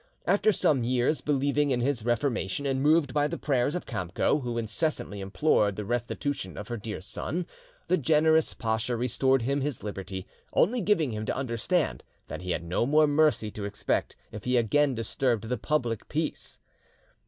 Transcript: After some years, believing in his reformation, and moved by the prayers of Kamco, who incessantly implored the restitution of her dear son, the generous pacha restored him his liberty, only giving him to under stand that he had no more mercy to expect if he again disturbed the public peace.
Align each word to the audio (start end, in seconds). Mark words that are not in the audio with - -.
After 0.25 0.51
some 0.51 0.83
years, 0.83 1.21
believing 1.21 1.69
in 1.69 1.79
his 1.79 2.03
reformation, 2.03 2.65
and 2.65 2.81
moved 2.81 3.13
by 3.13 3.27
the 3.27 3.37
prayers 3.37 3.75
of 3.75 3.85
Kamco, 3.85 4.39
who 4.41 4.57
incessantly 4.57 5.19
implored 5.21 5.75
the 5.75 5.85
restitution 5.85 6.57
of 6.57 6.69
her 6.69 6.77
dear 6.77 7.01
son, 7.01 7.45
the 7.87 7.97
generous 7.97 8.55
pacha 8.55 8.95
restored 8.97 9.43
him 9.43 9.61
his 9.61 9.83
liberty, 9.83 10.25
only 10.53 10.81
giving 10.81 11.11
him 11.11 11.23
to 11.27 11.37
under 11.37 11.55
stand 11.55 12.03
that 12.29 12.41
he 12.41 12.49
had 12.49 12.63
no 12.63 12.87
more 12.87 13.05
mercy 13.05 13.51
to 13.51 13.65
expect 13.65 14.15
if 14.31 14.43
he 14.45 14.57
again 14.57 14.95
disturbed 14.95 15.49
the 15.49 15.57
public 15.59 16.09
peace. 16.09 16.57